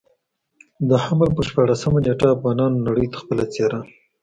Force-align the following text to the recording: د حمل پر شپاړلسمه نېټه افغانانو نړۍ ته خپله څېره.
د 0.89 0.91
حمل 1.03 1.29
پر 1.35 1.43
شپاړلسمه 1.49 1.99
نېټه 2.05 2.27
افغانانو 2.35 2.83
نړۍ 2.87 3.07
ته 3.11 3.17
خپله 3.21 3.43
څېره. 3.53 3.79